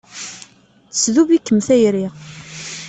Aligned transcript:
Tesdub-ikem 0.91 1.59
tayri. 1.67 2.07